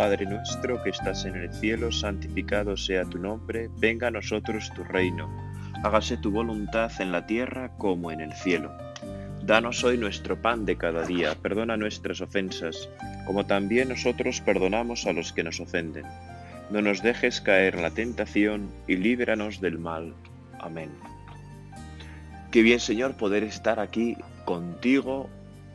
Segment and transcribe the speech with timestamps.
[0.00, 4.82] Padre nuestro que estás en el cielo, santificado sea tu nombre, venga a nosotros tu
[4.82, 5.28] reino,
[5.84, 8.72] hágase tu voluntad en la tierra como en el cielo.
[9.42, 12.88] Danos hoy nuestro pan de cada día, perdona nuestras ofensas,
[13.26, 16.06] como también nosotros perdonamos a los que nos ofenden.
[16.70, 20.14] No nos dejes caer en la tentación y líbranos del mal.
[20.58, 20.88] Amén.
[22.50, 25.28] Qué bien, Señor, poder estar aquí contigo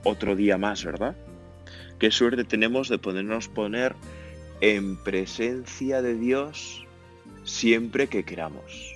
[0.03, 1.15] otro día más, ¿verdad?
[1.99, 3.95] Qué suerte tenemos de podernos poner
[4.59, 6.85] en presencia de Dios
[7.45, 8.93] siempre que queramos.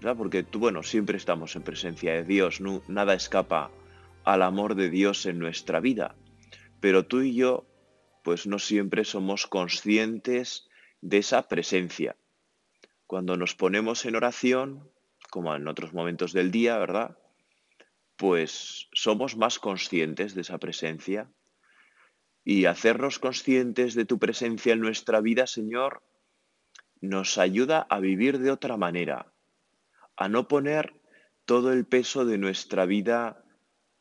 [0.00, 0.16] ¿verdad?
[0.16, 3.70] Porque tú, bueno, siempre estamos en presencia de Dios, nada escapa
[4.24, 6.14] al amor de Dios en nuestra vida.
[6.80, 7.66] Pero tú y yo,
[8.22, 10.68] pues no siempre somos conscientes
[11.02, 12.16] de esa presencia.
[13.06, 14.90] Cuando nos ponemos en oración,
[15.28, 17.18] como en otros momentos del día, ¿verdad?
[18.16, 21.28] Pues somos más conscientes de esa presencia
[22.44, 26.02] y hacernos conscientes de tu presencia en nuestra vida, Señor,
[27.00, 29.32] nos ayuda a vivir de otra manera,
[30.16, 30.94] a no poner
[31.46, 33.42] todo el peso de nuestra vida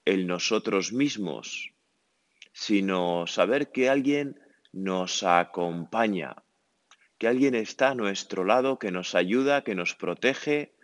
[0.05, 1.73] en nosotros mismos,
[2.51, 4.39] sino saber que alguien
[4.73, 6.35] nos acompaña,
[7.17, 10.75] que alguien está a nuestro lado, que nos ayuda, que nos protege,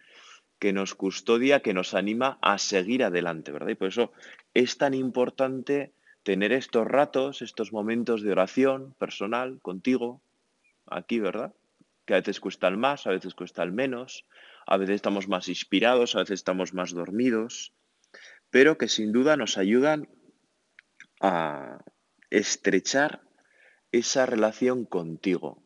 [0.59, 3.69] que nos custodia, que nos anima a seguir adelante, ¿verdad?
[3.69, 4.11] Y por eso
[4.53, 10.21] es tan importante tener estos ratos, estos momentos de oración personal contigo,
[10.85, 11.53] aquí, ¿verdad?
[12.05, 14.25] Que a veces cuestan más, a veces cuestan menos,
[14.65, 17.73] a veces estamos más inspirados, a veces estamos más dormidos,
[18.49, 20.09] pero que sin duda nos ayudan
[21.21, 21.83] a
[22.29, 23.21] estrechar
[23.91, 25.63] esa relación contigo,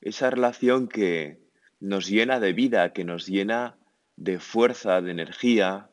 [0.00, 1.40] esa relación que
[1.80, 3.78] nos llena de vida, que nos llena
[4.16, 5.90] de fuerza, de energía,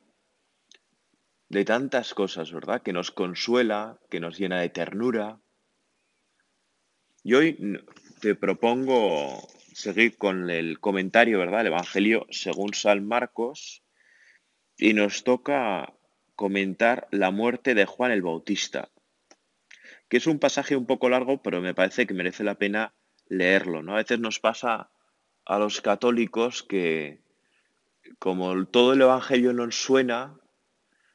[1.50, 2.82] de tantas cosas, ¿verdad?
[2.82, 5.40] Que nos consuela, que nos llena de ternura.
[7.24, 7.84] Y hoy
[8.22, 11.62] te propongo seguir con el comentario, ¿verdad?
[11.62, 13.84] El Evangelio según San Marcos.
[14.78, 15.94] Y nos toca
[16.36, 18.90] comentar la muerte de Juan el Bautista,
[20.08, 22.94] que es un pasaje un poco largo, pero me parece que merece la pena
[23.28, 23.94] leerlo, ¿no?
[23.94, 24.90] A veces nos pasa
[25.46, 27.22] a los católicos que
[28.20, 30.39] como todo el Evangelio nos suena,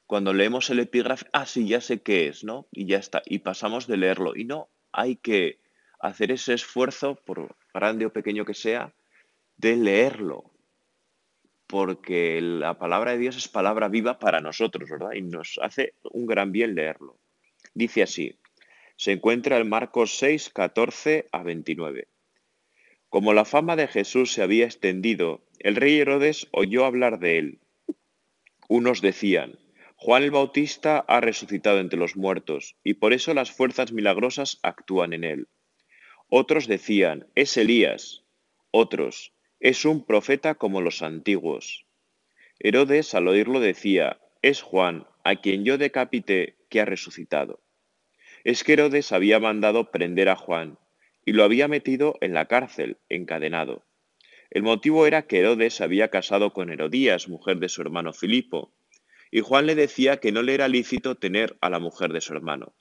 [0.06, 2.66] cuando leemos el epígrafe, ah, sí, ya sé qué es, ¿no?
[2.72, 4.36] Y ya está, y pasamos de leerlo.
[4.36, 5.58] Y no, hay que
[5.98, 8.92] hacer ese esfuerzo, por grande o pequeño que sea,
[9.56, 10.50] de leerlo.
[11.66, 15.12] Porque la palabra de Dios es palabra viva para nosotros, ¿verdad?
[15.14, 17.16] Y nos hace un gran bien leerlo.
[17.72, 18.38] Dice así,
[18.96, 22.08] se encuentra en Marcos 6, 14 a 29.
[23.08, 27.58] Como la fama de Jesús se había extendido, el rey Herodes oyó hablar de él.
[28.68, 29.58] Unos decían,
[30.04, 35.14] Juan el Bautista ha resucitado entre los muertos, y por eso las fuerzas milagrosas actúan
[35.14, 35.48] en él.
[36.28, 38.22] Otros decían, es Elías.
[38.70, 41.86] Otros, es un profeta como los antiguos.
[42.58, 47.62] Herodes al oírlo decía, es Juan, a quien yo decapité, que ha resucitado.
[48.44, 50.78] Es que Herodes había mandado prender a Juan,
[51.24, 53.86] y lo había metido en la cárcel, encadenado.
[54.50, 58.74] El motivo era que Herodes había casado con Herodías, mujer de su hermano Filipo,
[59.34, 62.32] y Juan le decía que no le era lícito tener a la mujer de su
[62.34, 62.76] hermano.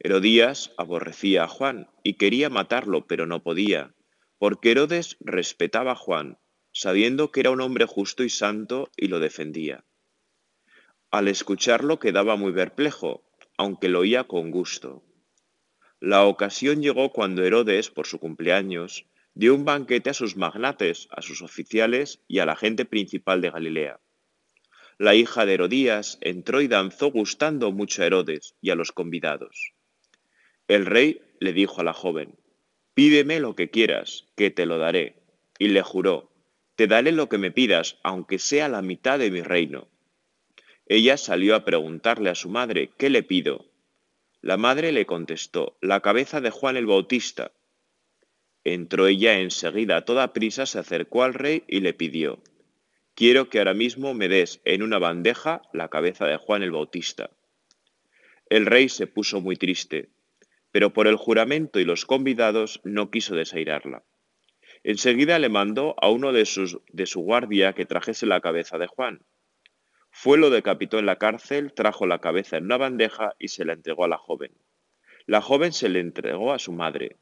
[0.00, 3.94] Herodías aborrecía a Juan y quería matarlo, pero no podía,
[4.38, 6.38] porque Herodes respetaba a Juan,
[6.72, 9.84] sabiendo que era un hombre justo y santo, y lo defendía.
[11.12, 13.22] Al escucharlo quedaba muy perplejo,
[13.56, 15.04] aunque lo oía con gusto.
[16.00, 21.22] La ocasión llegó cuando Herodes, por su cumpleaños, dio un banquete a sus magnates, a
[21.22, 24.00] sus oficiales y a la gente principal de Galilea.
[24.98, 29.72] La hija de Herodías entró y danzó gustando mucho a Herodes y a los convidados.
[30.68, 32.36] El rey le dijo a la joven,
[32.94, 35.16] Pídeme lo que quieras, que te lo daré.
[35.58, 36.30] Y le juró,
[36.76, 39.88] Te daré lo que me pidas, aunque sea la mitad de mi reino.
[40.86, 43.66] Ella salió a preguntarle a su madre, ¿qué le pido?
[44.42, 47.50] La madre le contestó, la cabeza de Juan el Bautista.
[48.62, 52.38] Entró ella enseguida a toda prisa, se acercó al rey y le pidió,
[53.16, 57.30] Quiero que ahora mismo me des en una bandeja la cabeza de Juan el Bautista.
[58.50, 60.08] El rey se puso muy triste,
[60.72, 64.02] pero por el juramento y los convidados no quiso desairarla.
[64.82, 68.88] Enseguida le mandó a uno de, sus, de su guardia que trajese la cabeza de
[68.88, 69.24] Juan.
[70.10, 73.74] Fue lo decapitó en la cárcel, trajo la cabeza en una bandeja y se la
[73.74, 74.50] entregó a la joven.
[75.26, 77.16] La joven se le entregó a su madre.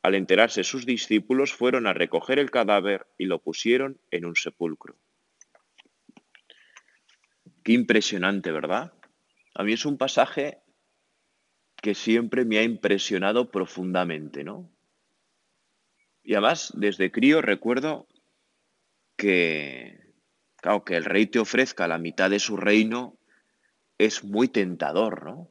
[0.00, 4.96] Al enterarse sus discípulos fueron a recoger el cadáver y lo pusieron en un sepulcro.
[7.68, 8.94] Impresionante, ¿verdad?
[9.54, 10.62] A mí es un pasaje
[11.82, 14.72] que siempre me ha impresionado profundamente, ¿no?
[16.22, 18.08] Y además, desde crío recuerdo
[19.18, 20.14] que,
[20.56, 23.18] claro, que el rey te ofrezca la mitad de su reino
[23.98, 25.50] es muy tentador, ¿no?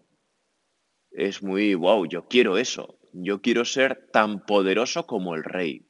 [1.11, 5.87] Es muy, wow, yo quiero eso, yo quiero ser tan poderoso como el rey,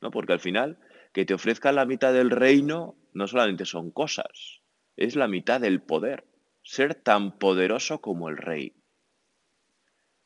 [0.00, 0.10] ¿no?
[0.10, 0.80] Porque al final,
[1.12, 4.61] que te ofrezca la mitad del reino no solamente son cosas,
[4.96, 6.24] es la mitad del poder,
[6.62, 8.74] ser tan poderoso como el rey.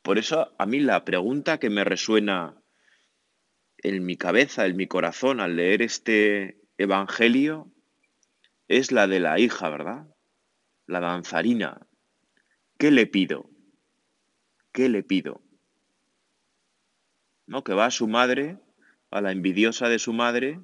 [0.01, 2.55] Por eso a mí la pregunta que me resuena
[3.77, 7.71] en mi cabeza, en mi corazón al leer este Evangelio
[8.67, 10.07] es la de la hija, ¿verdad?
[10.85, 11.87] La danzarina.
[12.77, 13.49] ¿Qué le pido?
[14.71, 15.41] ¿Qué le pido?
[17.45, 17.63] ¿No?
[17.63, 18.59] Que va a su madre,
[19.09, 20.59] a la envidiosa de su madre.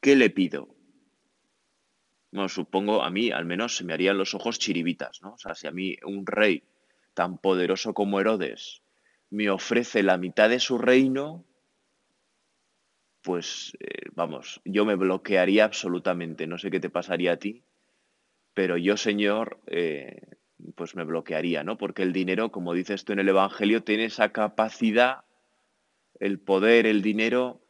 [0.00, 0.74] ¿Qué le pido?
[2.32, 5.34] No, supongo, a mí al menos se me harían los ojos chiribitas, ¿no?
[5.34, 6.62] O sea, si a mí un rey
[7.14, 8.82] tan poderoso como Herodes,
[9.30, 11.44] me ofrece la mitad de su reino,
[13.22, 16.46] pues eh, vamos, yo me bloquearía absolutamente.
[16.46, 17.64] No sé qué te pasaría a ti,
[18.54, 20.22] pero yo, Señor, eh,
[20.74, 21.78] pues me bloquearía, ¿no?
[21.78, 25.24] Porque el dinero, como dices tú en el Evangelio, tiene esa capacidad,
[26.18, 27.60] el poder, el dinero,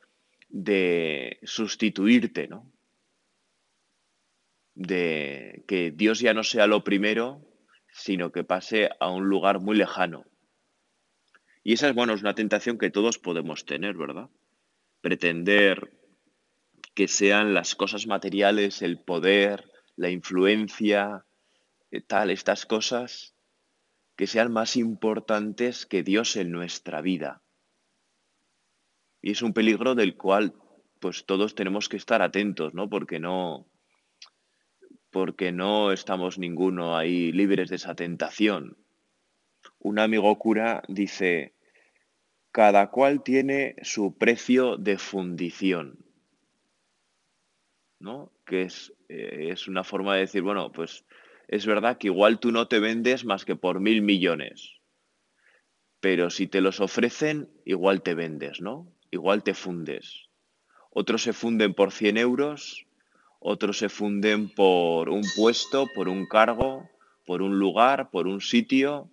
[0.49, 2.72] de sustituirte, ¿no?
[4.75, 7.47] De que Dios ya no sea lo primero,
[7.93, 10.25] sino que pase a un lugar muy lejano.
[11.63, 14.31] Y esa es, bueno, es una tentación que todos podemos tener, ¿verdad?
[15.01, 15.93] Pretender
[16.95, 21.25] que sean las cosas materiales, el poder, la influencia,
[21.91, 23.35] eh, tal, estas cosas,
[24.17, 27.43] que sean más importantes que Dios en nuestra vida.
[29.21, 30.55] Y es un peligro del cual
[31.01, 32.89] pues todos tenemos que estar atentos, ¿no?
[32.89, 33.67] Porque no,
[35.12, 38.79] porque no estamos ninguno ahí libres de esa tentación.
[39.79, 41.53] Un amigo cura dice,
[42.50, 45.99] cada cual tiene su precio de fundición,
[48.00, 48.32] ¿no?
[48.47, 51.05] Que es, eh, es una forma de decir, bueno, pues
[51.47, 54.81] es verdad que igual tú no te vendes más que por mil millones,
[56.00, 58.91] pero si te los ofrecen, igual te vendes, ¿no?
[59.11, 60.31] Igual te fundes.
[60.91, 62.87] Otros se funden por 100 euros
[63.43, 66.89] otros se funden por un puesto, por un cargo,
[67.27, 69.11] por un lugar, por un sitio.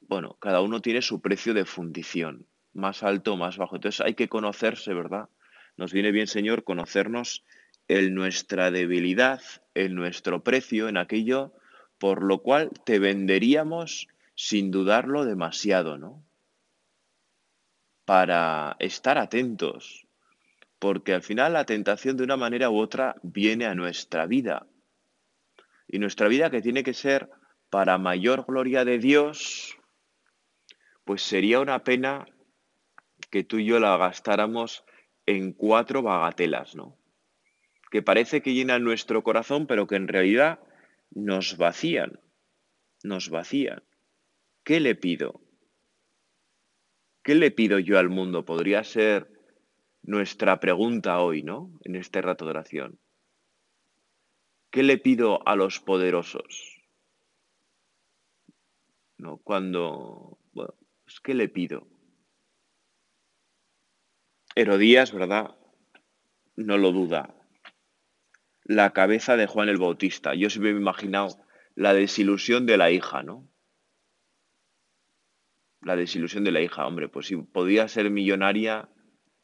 [0.00, 3.76] Bueno, cada uno tiene su precio de fundición, más alto más bajo.
[3.76, 5.28] Entonces hay que conocerse, ¿verdad?
[5.76, 7.44] Nos viene bien, Señor, conocernos
[7.88, 9.40] en nuestra debilidad,
[9.74, 11.52] en nuestro precio, en aquello
[12.02, 16.24] por lo cual te venderíamos sin dudarlo demasiado, ¿no?
[18.04, 20.08] Para estar atentos,
[20.82, 24.66] porque al final la tentación de una manera u otra viene a nuestra vida.
[25.86, 27.30] Y nuestra vida que tiene que ser
[27.70, 29.78] para mayor gloria de Dios,
[31.04, 32.26] pues sería una pena
[33.30, 34.84] que tú y yo la gastáramos
[35.24, 36.98] en cuatro bagatelas, ¿no?
[37.92, 40.58] Que parece que llenan nuestro corazón, pero que en realidad
[41.12, 42.18] nos vacían,
[43.04, 43.84] nos vacían.
[44.64, 45.40] ¿Qué le pido?
[47.22, 48.44] ¿Qué le pido yo al mundo?
[48.44, 49.31] Podría ser
[50.02, 51.70] nuestra pregunta hoy, ¿no?
[51.84, 52.98] En este rato de oración.
[54.70, 56.80] ¿Qué le pido a los poderosos?
[59.18, 59.38] ¿No?
[59.38, 61.86] Cuando, bueno, pues, ¿qué le pido?
[64.54, 65.56] Herodías, ¿verdad?
[66.56, 67.34] No lo duda.
[68.64, 70.34] La cabeza de Juan el Bautista.
[70.34, 71.44] Yo siempre me he imaginado
[71.74, 73.48] la desilusión de la hija, ¿no?
[75.80, 78.88] La desilusión de la hija, hombre, pues si podía ser millonaria,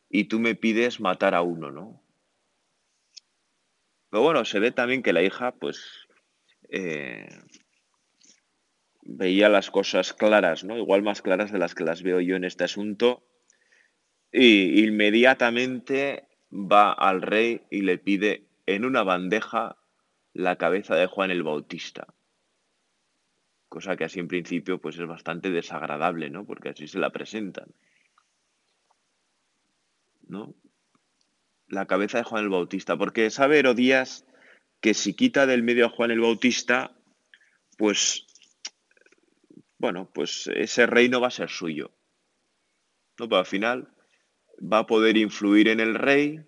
[0.08, 2.02] y tú me pides matar a uno, ¿no?
[4.10, 6.08] Pero bueno, se ve también que la hija, pues,
[6.70, 7.28] eh,
[9.02, 10.76] veía las cosas claras, ¿no?
[10.76, 13.24] Igual más claras de las que las veo yo en este asunto.
[14.32, 19.76] Y inmediatamente va al rey y le pide en una bandeja
[20.34, 22.06] la cabeza de Juan el Bautista.
[23.68, 26.46] Cosa que así en principio pues es bastante desagradable, ¿no?
[26.46, 27.74] Porque así se la presentan.
[30.28, 30.54] ¿No?
[31.66, 34.24] La cabeza de Juan el Bautista, porque sabe Herodías
[34.80, 36.96] que si quita del medio a Juan el Bautista,
[37.76, 38.26] pues,
[39.78, 41.90] bueno, pues ese reino va a ser suyo.
[43.18, 43.28] ¿no?
[43.28, 43.92] Pero al final
[44.60, 46.44] va a poder influir en el rey,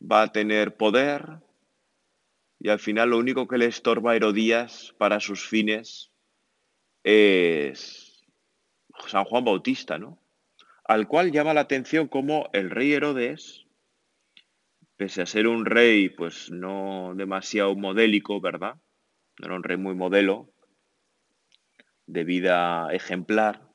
[0.00, 1.40] va a tener poder,
[2.58, 6.12] y al final lo único que le estorba a Herodías para sus fines
[7.04, 8.24] es
[9.06, 10.18] San Juan Bautista, ¿no?
[10.86, 13.66] Al cual llama la atención como el rey Herodes,
[14.96, 18.76] pese a ser un rey pues no demasiado modélico, ¿verdad?
[19.38, 20.50] No era un rey muy modelo,
[22.06, 23.66] de vida ejemplar,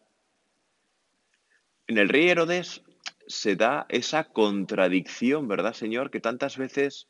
[1.91, 2.83] en el rey Herodes
[3.27, 6.09] se da esa contradicción, ¿verdad, Señor?
[6.09, 7.09] Que tantas veces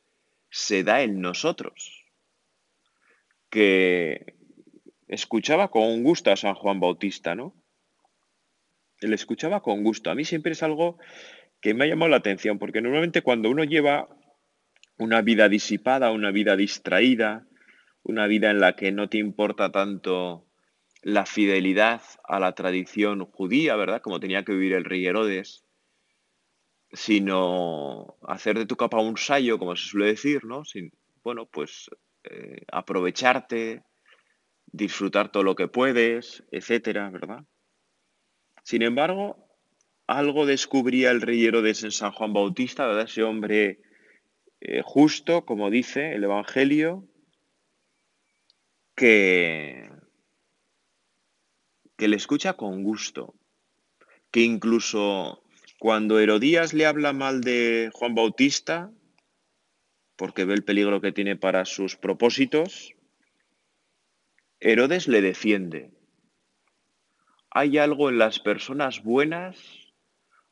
[0.49, 2.03] se da en nosotros,
[3.51, 4.33] que
[5.07, 7.53] escuchaba con gusto a San Juan Bautista, ¿no?
[9.01, 10.09] Él escuchaba con gusto.
[10.09, 10.97] A mí siempre es algo
[11.59, 14.07] que me ha llamado la atención, porque normalmente cuando uno lleva
[14.97, 17.47] una vida disipada, una vida distraída,
[18.03, 20.45] una vida en la que no te importa tanto
[21.01, 24.01] la fidelidad a la tradición judía, ¿verdad?
[24.01, 25.65] Como tenía que vivir el rey Herodes,
[26.93, 30.63] sino hacer de tu capa un sayo, como se suele decir, ¿no?
[30.65, 30.91] Sin,
[31.23, 31.89] bueno, pues
[32.23, 33.83] eh, aprovecharte,
[34.67, 37.43] disfrutar todo lo que puedes, etcétera, ¿verdad?
[38.63, 39.47] Sin embargo,
[40.07, 43.05] algo descubría el rey Herodes en San Juan Bautista, ¿verdad?
[43.05, 43.79] Ese hombre
[44.59, 47.07] eh, justo, como dice el Evangelio,
[48.95, 49.89] que,
[51.97, 53.33] que le escucha con gusto,
[54.29, 55.43] que incluso
[55.79, 58.91] cuando Herodías le habla mal de Juan Bautista,
[60.15, 62.93] porque ve el peligro que tiene para sus propósitos,
[64.59, 65.89] Herodes le defiende.
[67.53, 69.57] Hay algo en las personas buenas,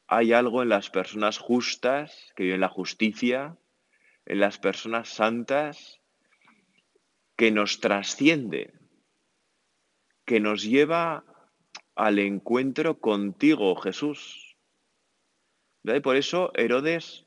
[0.05, 3.57] hay algo en las personas justas, que viven la justicia,
[4.25, 6.01] en las personas santas,
[7.37, 8.73] que nos trasciende,
[10.25, 11.23] que nos lleva
[11.95, 14.57] al encuentro contigo, Jesús.
[15.85, 17.25] Y por eso Herodes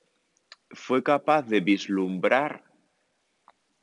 [0.69, 2.65] fue capaz de vislumbrar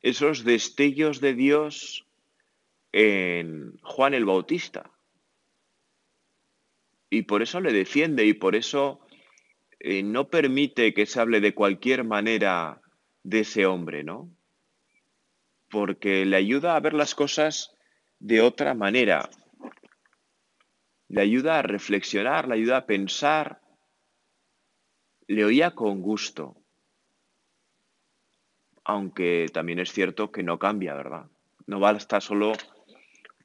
[0.01, 2.05] esos destellos de Dios
[2.91, 4.91] en Juan el Bautista.
[7.09, 8.99] Y por eso le defiende y por eso
[9.79, 12.81] eh, no permite que se hable de cualquier manera
[13.23, 14.29] de ese hombre, ¿no?
[15.69, 17.75] Porque le ayuda a ver las cosas
[18.19, 19.29] de otra manera.
[21.07, 23.61] Le ayuda a reflexionar, le ayuda a pensar
[25.29, 26.55] le oía con gusto,
[28.83, 31.27] aunque también es cierto que no cambia, ¿verdad?
[31.67, 32.53] No basta solo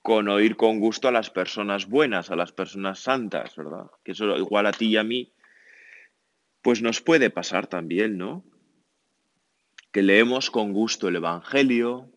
[0.05, 3.87] con oír con gusto a las personas buenas, a las personas santas, ¿verdad?
[4.05, 5.33] Que eso igual a ti y a mí,
[6.61, 8.45] pues nos puede pasar también, ¿no?
[9.93, 12.13] Que leemos con gusto el Evangelio,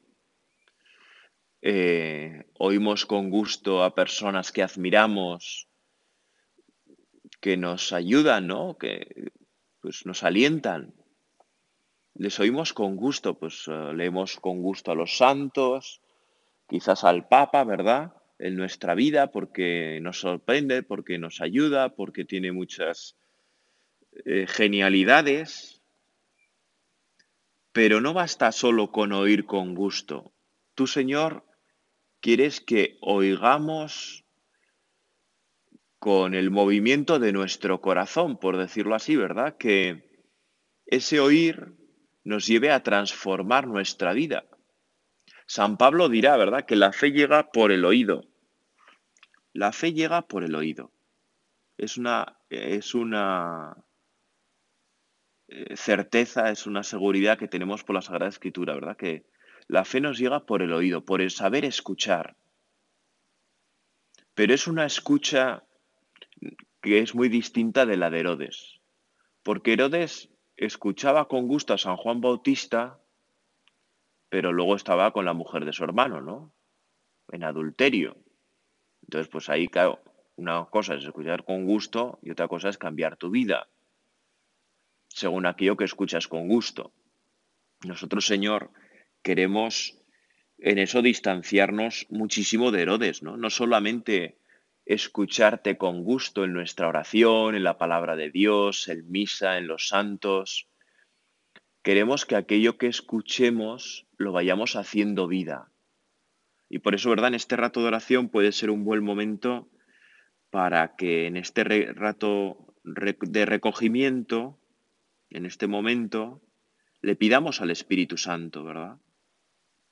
[1.61, 5.69] eh, oímos con gusto a personas que admiramos,
[7.39, 8.77] que nos ayudan, ¿no?
[8.77, 9.31] Que
[9.79, 10.93] pues nos alientan.
[12.15, 16.01] Les oímos con gusto, pues eh, leemos con gusto a los santos,
[16.67, 18.13] quizás al Papa, ¿verdad?
[18.39, 23.17] En nuestra vida, porque nos sorprende, porque nos ayuda, porque tiene muchas
[24.25, 25.81] eh, genialidades.
[27.71, 30.33] Pero no basta solo con oír con gusto.
[30.75, 31.45] Tú, Señor,
[32.19, 34.25] quieres que oigamos
[35.99, 39.57] con el movimiento de nuestro corazón, por decirlo así, ¿verdad?
[39.57, 40.23] Que
[40.85, 41.73] ese oír
[42.23, 44.45] nos lleve a transformar nuestra vida.
[45.47, 48.25] San Pablo dirá, ¿verdad?, que la fe llega por el oído.
[49.53, 50.91] La fe llega por el oído.
[51.77, 53.77] Es una, es una
[55.47, 58.97] eh, certeza, es una seguridad que tenemos por la Sagrada Escritura, ¿verdad?
[58.97, 59.25] Que
[59.67, 62.35] la fe nos llega por el oído, por el saber escuchar.
[64.33, 65.63] Pero es una escucha
[66.81, 68.81] que es muy distinta de la de Herodes.
[69.43, 72.99] Porque Herodes escuchaba con gusto a San Juan Bautista,
[74.29, 76.53] pero luego estaba con la mujer de su hermano, ¿no?
[77.31, 78.17] En adulterio.
[79.03, 80.01] Entonces, pues ahí, claro,
[80.35, 83.69] una cosa es escuchar con gusto y otra cosa es cambiar tu vida,
[85.07, 86.93] según aquello que escuchas con gusto.
[87.85, 88.71] Nosotros, Señor,
[89.21, 89.97] queremos
[90.57, 93.37] en eso distanciarnos muchísimo de Herodes, ¿no?
[93.37, 94.39] No solamente
[94.85, 99.89] escucharte con gusto en nuestra oración, en la palabra de Dios, en misa, en los
[99.89, 100.67] santos.
[101.87, 105.71] Queremos que aquello que escuchemos lo vayamos haciendo vida.
[106.67, 107.29] Y por eso, ¿verdad?
[107.29, 109.69] En este rato de oración puede ser un buen momento
[110.49, 114.59] para que en este rato de recogimiento,
[115.29, 116.41] en este momento,
[116.99, 118.97] le pidamos al Espíritu Santo, ¿verdad?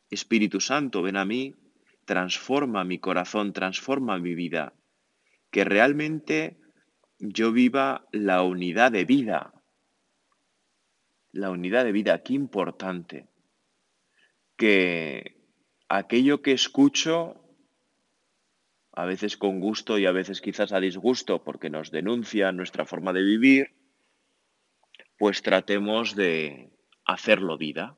[0.09, 1.55] Espíritu Santo, ven a mí,
[2.03, 4.73] transforma mi corazón, transforma mi vida
[5.49, 6.57] que realmente
[7.19, 9.53] yo viva la unidad de vida.
[11.35, 13.27] La unidad de vida, qué importante.
[14.55, 15.35] Que
[15.89, 17.41] aquello que escucho,
[18.93, 23.11] a veces con gusto y a veces quizás a disgusto, porque nos denuncia nuestra forma
[23.11, 23.75] de vivir,
[25.17, 26.71] pues tratemos de
[27.03, 27.97] hacerlo vida.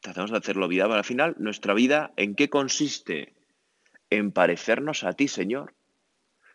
[0.00, 0.84] Tratemos de hacerlo vida.
[0.84, 3.34] Pero al final, nuestra vida, ¿en qué consiste?
[4.10, 5.74] en parecernos a ti, Señor,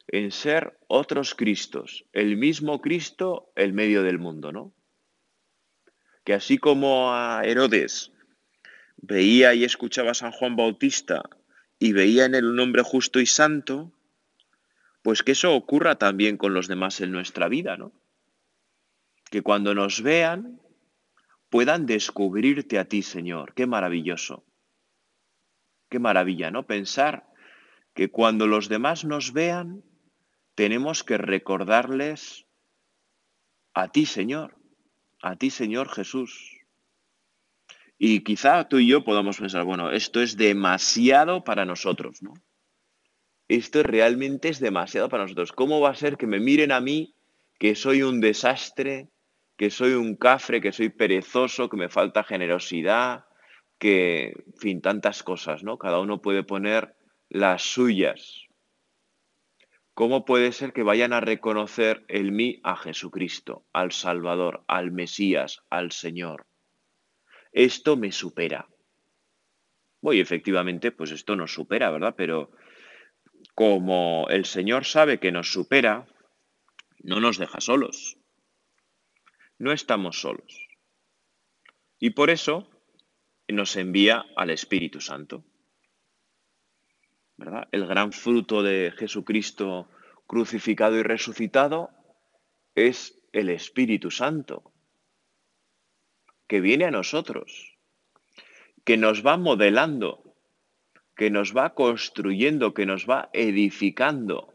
[0.07, 4.73] en ser otros Cristos, el mismo Cristo el medio del mundo, ¿no?
[6.23, 8.11] Que así como a Herodes
[8.97, 11.23] veía y escuchaba a San Juan Bautista
[11.79, 13.93] y veía en él un hombre justo y santo,
[15.01, 17.93] pues que eso ocurra también con los demás en nuestra vida, ¿no?
[19.31, 20.59] Que cuando nos vean
[21.49, 23.53] puedan descubrirte a ti, Señor.
[23.53, 24.45] Qué maravilloso.
[25.89, 26.67] Qué maravilla, ¿no?
[26.67, 27.27] Pensar
[27.95, 29.83] que cuando los demás nos vean,
[30.55, 32.45] tenemos que recordarles
[33.73, 34.58] a ti, Señor,
[35.21, 36.57] a ti, Señor Jesús.
[37.97, 42.33] Y quizá tú y yo podamos pensar, bueno, esto es demasiado para nosotros, ¿no?
[43.49, 45.51] Esto realmente es demasiado para nosotros.
[45.51, 47.15] ¿Cómo va a ser que me miren a mí,
[47.57, 49.09] que soy un desastre,
[49.57, 53.25] que soy un cafre, que soy perezoso, que me falta generosidad,
[53.77, 55.77] que, en fin, tantas cosas, ¿no?
[55.77, 56.95] Cada uno puede poner
[57.27, 58.48] las suyas.
[59.99, 65.59] ¿Cómo puede ser que vayan a reconocer en mí a Jesucristo, al Salvador, al Mesías,
[65.69, 66.47] al Señor?
[67.51, 68.69] Esto me supera.
[69.99, 72.15] Bueno, efectivamente, pues esto nos supera, ¿verdad?
[72.15, 72.49] Pero
[73.55, 76.07] como el Señor sabe que nos supera,
[77.03, 78.15] no nos deja solos
[79.59, 80.67] no estamos solos.
[81.99, 82.69] Y por eso
[83.47, 85.43] nos envía al Espíritu Santo.
[87.39, 87.69] ¿Verdad?
[87.71, 89.89] El gran fruto de Jesucristo
[90.27, 91.89] crucificado y resucitado
[92.75, 94.73] es el Espíritu Santo,
[96.47, 97.77] que viene a nosotros,
[98.83, 100.35] que nos va modelando,
[101.15, 104.53] que nos va construyendo, que nos va edificando,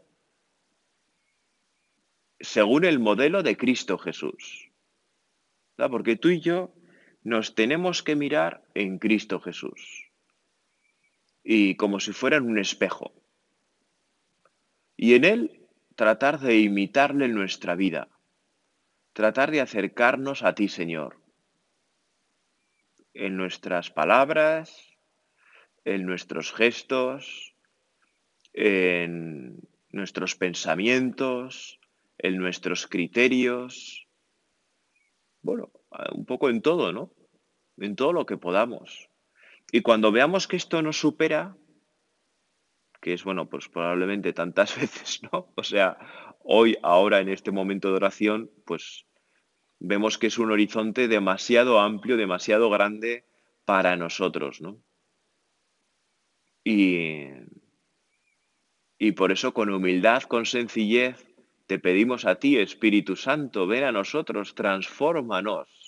[2.39, 4.69] según el modelo de Cristo Jesús.
[5.75, 6.71] Porque tú y yo
[7.23, 10.04] nos tenemos que mirar en Cristo Jesús.
[11.47, 13.13] Y como si fuera en un espejo.
[14.97, 18.09] Y en Él tratar de imitarle nuestra vida.
[19.13, 21.21] Tratar de acercarnos a ti, Señor.
[23.13, 24.97] En nuestras palabras,
[25.85, 27.55] en nuestros gestos,
[28.53, 29.59] en
[29.91, 31.79] nuestros pensamientos,
[32.17, 34.07] en nuestros criterios,
[35.43, 35.71] bueno,
[36.11, 37.11] un poco en todo, ¿no?
[37.77, 39.11] En todo lo que podamos.
[39.75, 41.57] Y cuando veamos que esto nos supera,
[43.01, 45.51] que es, bueno, pues probablemente tantas veces, ¿no?
[45.57, 45.97] O sea,
[46.45, 49.05] hoy, ahora, en este momento de oración, pues
[49.79, 53.25] vemos que es un horizonte demasiado amplio, demasiado grande
[53.65, 54.81] para nosotros, ¿no?
[56.63, 57.25] Y,
[58.97, 61.27] y por eso con humildad, con sencillez,
[61.67, 65.84] te pedimos a ti, Espíritu Santo, ven a nosotros, transfórmanos.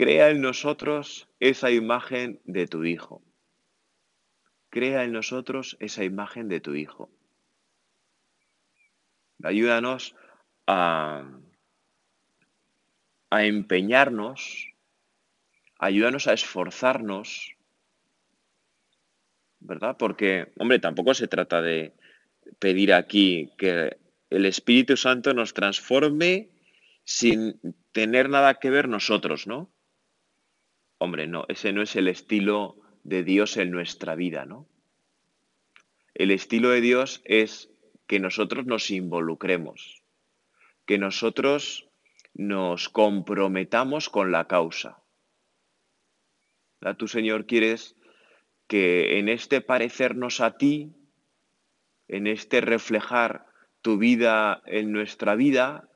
[0.00, 3.22] Crea en nosotros esa imagen de tu Hijo.
[4.70, 7.10] Crea en nosotros esa imagen de tu Hijo.
[9.42, 10.16] Ayúdanos
[10.66, 11.28] a,
[13.28, 14.72] a empeñarnos,
[15.78, 17.56] ayúdanos a esforzarnos,
[19.58, 19.98] ¿verdad?
[19.98, 21.92] Porque, hombre, tampoco se trata de
[22.58, 23.98] pedir aquí que
[24.30, 26.48] el Espíritu Santo nos transforme
[27.04, 27.60] sin
[27.92, 29.70] tener nada que ver nosotros, ¿no?
[31.02, 34.68] Hombre, no, ese no es el estilo de Dios en nuestra vida, ¿no?
[36.12, 37.70] El estilo de Dios es
[38.06, 40.02] que nosotros nos involucremos,
[40.84, 41.88] que nosotros
[42.34, 45.02] nos comprometamos con la causa.
[46.98, 47.96] Tú, Señor, quieres
[48.66, 50.92] que en este parecernos a ti,
[52.08, 53.46] en este reflejar
[53.80, 55.88] tu vida en nuestra vida,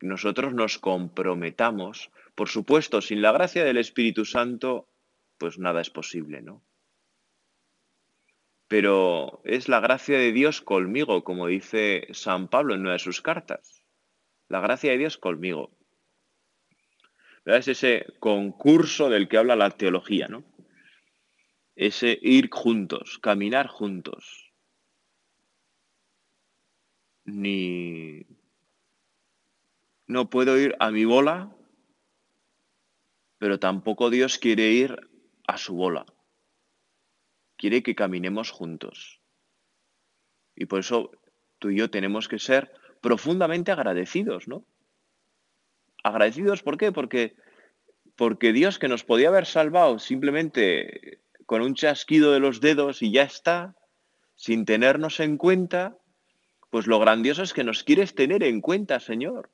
[0.00, 2.12] nosotros nos comprometamos.
[2.40, 4.88] Por supuesto, sin la gracia del Espíritu Santo,
[5.36, 6.64] pues nada es posible, ¿no?
[8.66, 13.20] Pero es la gracia de Dios conmigo, como dice San Pablo en una de sus
[13.20, 13.84] cartas.
[14.48, 15.76] La gracia de Dios conmigo.
[17.44, 20.42] Es ese concurso del que habla la teología, ¿no?
[21.76, 24.50] Ese ir juntos, caminar juntos
[27.26, 28.24] ni...
[30.06, 31.54] No puedo ir a mi bola,
[33.40, 35.08] pero tampoco Dios quiere ir
[35.46, 36.04] a su bola.
[37.56, 39.22] Quiere que caminemos juntos.
[40.54, 41.10] Y por eso
[41.58, 44.66] tú y yo tenemos que ser profundamente agradecidos, ¿no?
[46.04, 46.92] Agradecidos, ¿por qué?
[46.92, 47.34] Porque,
[48.14, 53.10] porque Dios que nos podía haber salvado simplemente con un chasquido de los dedos y
[53.10, 53.74] ya está,
[54.34, 55.96] sin tenernos en cuenta,
[56.68, 59.48] pues lo grandioso es que nos quieres tener en cuenta, Señor.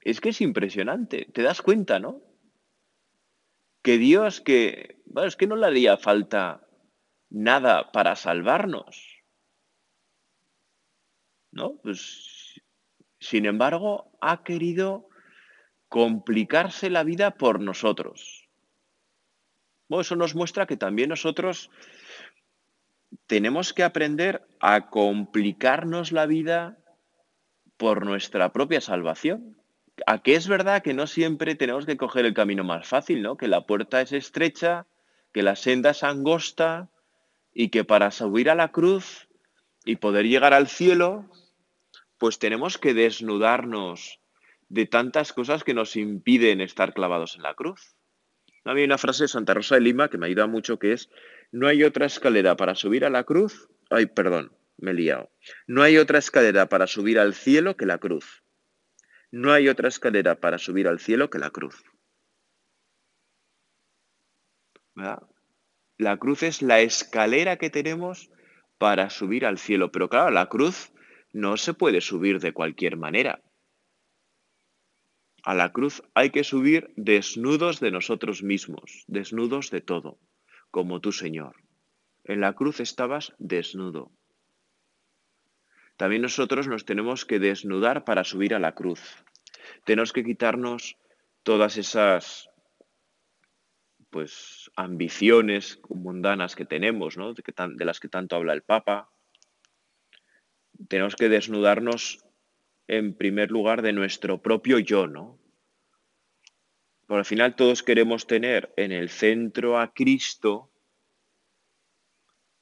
[0.00, 2.22] Es que es impresionante, te das cuenta, ¿no?
[3.82, 6.66] Que Dios, que, bueno, es que no le haría falta
[7.28, 9.22] nada para salvarnos.
[11.52, 11.76] ¿No?
[11.82, 12.60] Pues,
[13.18, 15.08] sin embargo, ha querido
[15.88, 18.48] complicarse la vida por nosotros.
[19.88, 21.70] Bueno, eso nos muestra que también nosotros
[23.26, 26.78] tenemos que aprender a complicarnos la vida
[27.76, 29.59] por nuestra propia salvación.
[30.06, 33.36] A que es verdad que no siempre tenemos que coger el camino más fácil, ¿no?
[33.36, 34.86] Que la puerta es estrecha,
[35.32, 36.90] que la senda es angosta
[37.52, 39.28] y que para subir a la cruz
[39.84, 41.30] y poder llegar al cielo,
[42.18, 44.20] pues tenemos que desnudarnos
[44.68, 47.96] de tantas cosas que nos impiden estar clavados en la cruz.
[48.64, 51.10] Había una frase de Santa Rosa de Lima que me ayuda mucho que es,
[51.50, 55.30] no hay otra escalera para subir a la cruz, ay, perdón, me he liado,
[55.66, 58.44] no hay otra escalera para subir al cielo que la cruz.
[59.32, 61.84] No hay otra escalera para subir al cielo que la cruz.
[65.96, 68.30] La cruz es la escalera que tenemos
[68.78, 70.92] para subir al cielo, pero claro, la cruz
[71.32, 73.42] no se puede subir de cualquier manera.
[75.42, 80.18] A la cruz hay que subir desnudos de nosotros mismos, desnudos de todo,
[80.70, 81.56] como tú, Señor.
[82.24, 84.12] En la cruz estabas desnudo.
[86.00, 89.02] También nosotros nos tenemos que desnudar para subir a la cruz.
[89.84, 90.96] Tenemos que quitarnos
[91.42, 92.48] todas esas
[94.08, 97.34] pues ambiciones mundanas que tenemos, ¿no?
[97.34, 99.10] de, las que tanto habla el Papa.
[100.88, 102.24] Tenemos que desnudarnos
[102.88, 105.38] en primer lugar de nuestro propio yo, ¿no?
[107.06, 110.69] Por al final todos queremos tener en el centro a Cristo,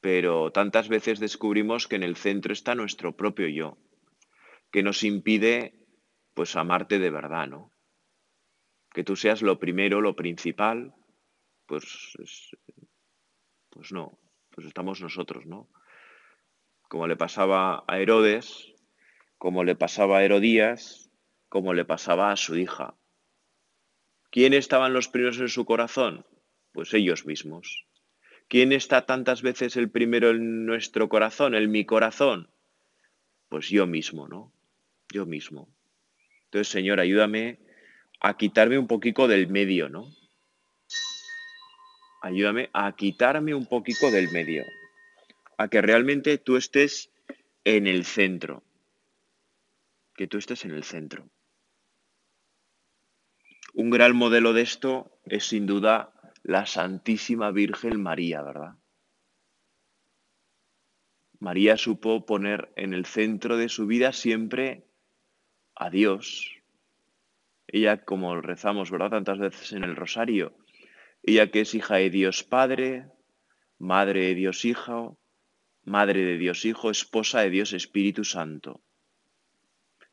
[0.01, 3.79] pero tantas veces descubrimos que en el centro está nuestro propio yo,
[4.71, 5.87] que nos impide
[6.35, 7.73] pues amarte de verdad, ¿no?
[8.93, 10.95] Que tú seas lo primero, lo principal,
[11.67, 12.17] pues,
[13.71, 14.19] pues no,
[14.51, 15.69] pues estamos nosotros, ¿no?
[16.83, 18.73] Como le pasaba a Herodes,
[19.37, 21.11] como le pasaba a Herodías,
[21.49, 22.95] como le pasaba a su hija.
[24.31, 26.27] ¿Quién estaban los primeros en su corazón?
[26.73, 27.88] Pues ellos mismos.
[28.49, 32.49] ¿Quién está tantas veces el primero en nuestro corazón, en mi corazón?
[33.49, 34.53] Pues yo mismo, ¿no?
[35.13, 35.69] Yo mismo.
[36.45, 37.59] Entonces, Señor, ayúdame
[38.21, 40.07] a quitarme un poquito del medio, ¿no?
[42.23, 44.65] Ayúdame a quitarme un poquito del medio.
[45.57, 47.11] A que realmente tú estés
[47.65, 48.63] en el centro
[50.19, 51.31] que tú estés en el centro.
[53.73, 56.13] Un gran modelo de esto es sin duda
[56.49, 58.73] la Santísima Virgen María, ¿verdad?
[61.41, 64.87] María supo poner en el centro de su vida siempre
[65.75, 66.57] a Dios.
[67.67, 69.11] Ella, como rezamos, ¿verdad?
[69.11, 70.57] Tantas veces en el rosario,
[71.23, 73.05] ella que es hija de Dios Padre,
[73.77, 75.19] madre de Dios Hijo,
[75.85, 78.81] madre de Dios Hijo, esposa de Dios Espíritu Santo.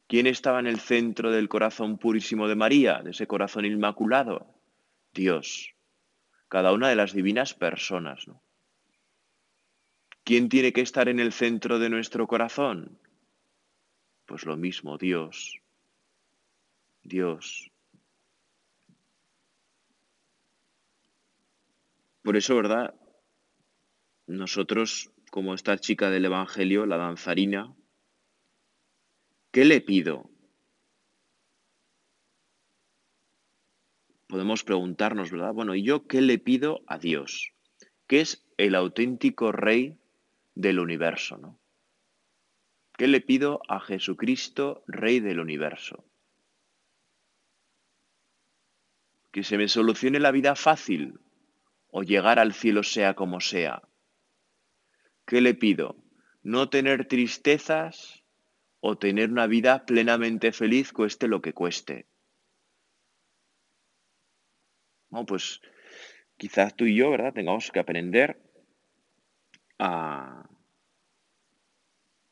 [0.05, 4.53] ¿Quién estaba en el centro del corazón purísimo de María, de ese corazón inmaculado?
[5.13, 5.74] Dios.
[6.47, 8.27] Cada una de las divinas personas.
[8.27, 8.41] ¿no?
[10.23, 12.99] ¿Quién tiene que estar en el centro de nuestro corazón?
[14.25, 15.61] Pues lo mismo, Dios.
[17.03, 17.71] Dios.
[22.23, 22.95] Por eso, ¿verdad?
[24.25, 27.75] Nosotros, como esta chica del Evangelio, la danzarina,
[29.55, 30.29] ¿Qué le pido?
[34.27, 35.53] Podemos preguntarnos, ¿verdad?
[35.53, 37.53] Bueno, ¿y yo qué le pido a Dios?
[38.07, 39.97] ¿Qué es el auténtico Rey
[40.55, 41.59] del universo, ¿no?
[42.97, 46.05] ¿Qué le pido a Jesucristo, Rey del universo?
[49.31, 51.19] Que se me solucione la vida fácil
[51.91, 53.81] o llegar al cielo sea como sea.
[55.25, 55.97] ¿Qué le pido?
[56.41, 58.23] No tener tristezas
[58.79, 62.07] o tener una vida plenamente feliz cueste lo que cueste.
[65.15, 65.61] No, pues
[66.35, 67.31] quizás tú y yo, ¿verdad?
[67.33, 68.37] Tengamos que aprender
[69.79, 70.49] a,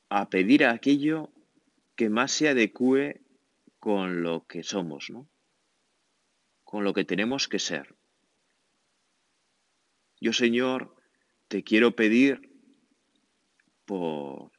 [0.10, 1.32] a pedir aquello
[1.96, 3.22] que más se adecue
[3.80, 5.30] con lo que somos, ¿no?
[6.66, 7.96] Con lo que tenemos que ser.
[10.20, 10.94] Yo, Señor,
[11.48, 12.52] te quiero pedir
[13.86, 14.52] por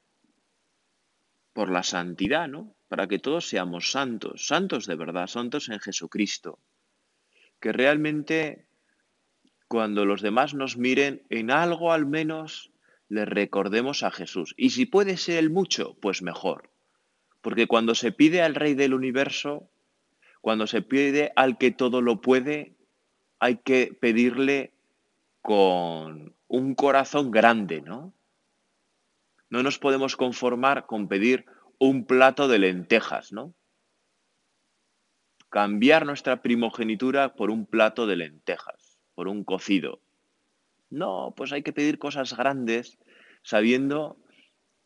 [1.52, 2.74] por la santidad, ¿no?
[2.88, 6.58] Para que todos seamos santos, santos de verdad, santos en Jesucristo.
[7.64, 8.66] Que realmente
[9.68, 12.70] cuando los demás nos miren, en algo al menos
[13.08, 14.52] les recordemos a Jesús.
[14.58, 16.68] Y si puede ser el mucho, pues mejor.
[17.40, 19.70] Porque cuando se pide al Rey del universo,
[20.42, 22.74] cuando se pide al que todo lo puede,
[23.38, 24.74] hay que pedirle
[25.40, 28.12] con, un corazón grande, ¿no?
[29.48, 31.46] No nos podemos conformar con pedir
[31.78, 33.54] un plato de lentejas, ¿no?
[35.54, 40.00] Cambiar nuestra primogenitura por un plato de lentejas, por un cocido.
[40.90, 42.98] No, pues hay que pedir cosas grandes
[43.44, 44.16] sabiendo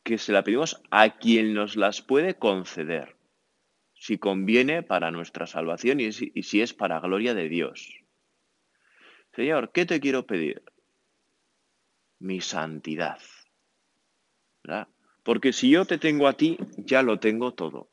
[0.03, 3.17] que se la pedimos a quien nos las puede conceder,
[3.95, 8.03] si conviene para nuestra salvación y si, es para gloria de Dios.
[9.33, 10.63] Señor, ¿qué te quiero pedir?
[12.19, 13.21] Mi santidad.
[15.23, 17.89] Porque si yo te tengo a ti, ya lo tengo todo.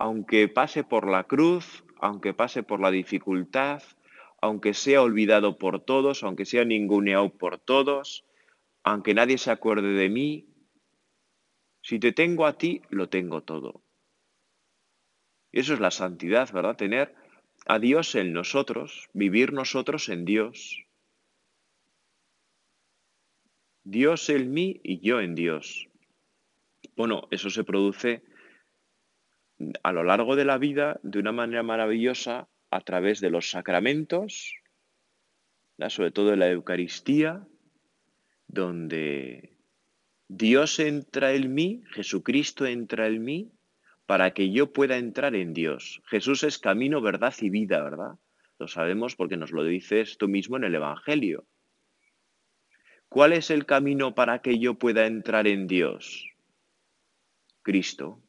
[0.00, 3.82] Aunque pase por la cruz, aunque pase por la dificultad,
[4.40, 8.24] aunque sea olvidado por todos, aunque sea ninguneado por todos,
[8.82, 10.48] aunque nadie se acuerde de mí,
[11.82, 13.82] si te tengo a ti, lo tengo todo.
[15.52, 16.76] Eso es la santidad, ¿verdad?
[16.76, 17.14] Tener
[17.66, 20.86] a Dios en nosotros, vivir nosotros en Dios.
[23.84, 25.90] Dios en mí y yo en Dios.
[26.96, 28.29] Bueno, eso se produce
[29.82, 34.54] a lo largo de la vida de una manera maravillosa a través de los sacramentos,
[35.88, 37.46] sobre todo en la Eucaristía,
[38.46, 39.56] donde
[40.28, 43.52] Dios entra en mí, Jesucristo entra en mí,
[44.06, 46.02] para que yo pueda entrar en Dios.
[46.06, 48.18] Jesús es camino, verdad y vida, ¿verdad?
[48.58, 51.46] Lo sabemos porque nos lo dices tú mismo en el Evangelio.
[53.08, 56.28] ¿Cuál es el camino para que yo pueda entrar en Dios?
[57.62, 58.22] Cristo.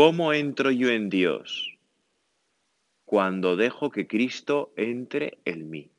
[0.00, 1.76] ¿Cómo entro yo en Dios?
[3.04, 5.90] Cuando dejo que Cristo entre en mí.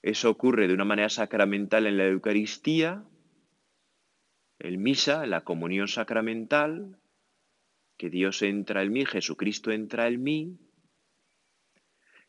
[0.00, 3.04] Eso ocurre de una manera sacramental en la Eucaristía,
[4.60, 6.98] en misa, en la comunión sacramental,
[7.98, 10.56] que Dios entra en mí, Jesucristo entra en mí,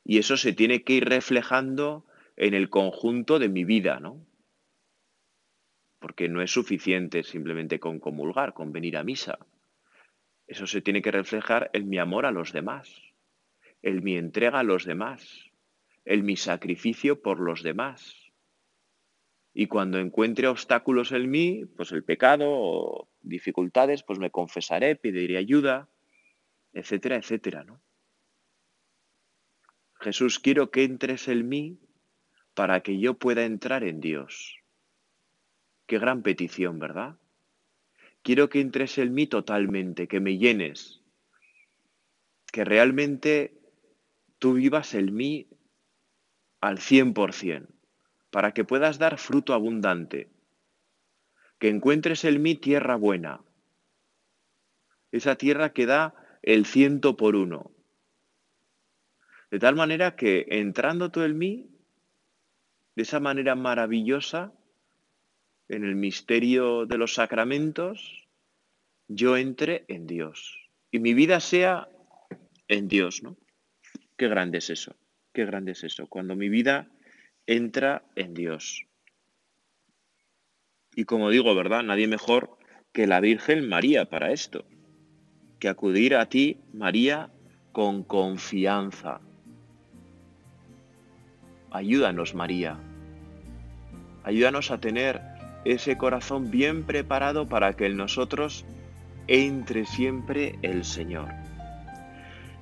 [0.03, 4.28] y eso se tiene que ir reflejando en el conjunto de mi vida, ¿no?
[5.99, 9.37] Porque no es suficiente simplemente con comulgar, con venir a misa.
[10.47, 12.89] Eso se tiene que reflejar en mi amor a los demás,
[13.81, 15.51] en mi entrega a los demás,
[16.05, 18.31] el mi sacrificio por los demás.
[19.53, 25.37] Y cuando encuentre obstáculos en mí, pues el pecado o dificultades, pues me confesaré, pediré
[25.37, 25.89] ayuda,
[26.73, 27.81] etcétera, etcétera, ¿no?
[29.99, 31.77] Jesús, quiero que entres en mí
[32.53, 34.59] para que yo pueda entrar en Dios.
[35.89, 37.17] Qué gran petición, ¿verdad?
[38.21, 41.01] Quiero que entres en mí totalmente, que me llenes,
[42.51, 43.59] que realmente
[44.37, 45.47] tú vivas en mí
[46.61, 47.65] al 100%,
[48.29, 50.29] para que puedas dar fruto abundante,
[51.57, 53.41] que encuentres en mí tierra buena,
[55.11, 57.71] esa tierra que da el ciento por uno,
[59.49, 61.67] de tal manera que entrando tú en mí,
[62.95, 64.53] de esa manera maravillosa,
[65.69, 68.27] en el misterio de los sacramentos,
[69.07, 70.59] yo entre en Dios
[70.91, 71.87] y mi vida sea
[72.67, 73.37] en Dios, ¿no?
[74.17, 74.95] Qué grande es eso.
[75.33, 76.87] Qué grande es eso, cuando mi vida
[77.45, 78.85] entra en Dios.
[80.95, 81.83] Y como digo, ¿verdad?
[81.83, 82.57] Nadie mejor
[82.91, 84.65] que la Virgen María para esto,
[85.59, 87.31] que acudir a ti, María,
[87.71, 89.21] con confianza.
[91.71, 92.79] Ayúdanos, María.
[94.23, 95.21] Ayúdanos a tener
[95.65, 98.65] ese corazón bien preparado para que en nosotros
[99.27, 101.29] entre siempre el Señor.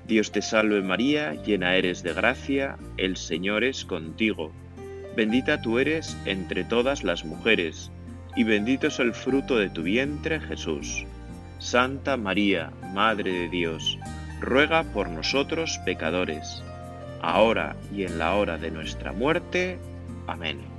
[0.07, 4.51] Dios te salve María, llena eres de gracia, el Señor es contigo.
[5.15, 7.91] Bendita tú eres entre todas las mujeres,
[8.35, 11.05] y bendito es el fruto de tu vientre Jesús.
[11.59, 13.97] Santa María, Madre de Dios,
[14.39, 16.63] ruega por nosotros pecadores,
[17.21, 19.77] ahora y en la hora de nuestra muerte.
[20.27, 20.76] Amén.